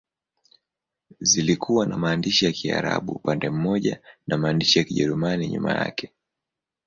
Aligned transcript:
Zilikuwa 1.19 1.85
na 1.85 1.97
maandishi 1.97 2.45
ya 2.45 2.51
Kiarabu 2.51 3.11
upande 3.13 3.49
mmoja 3.49 4.01
na 4.27 4.37
maandishi 4.37 4.79
ya 4.79 4.85
Kijerumani 4.85 5.47
nyuma 5.49 5.71
yake. 5.73 6.13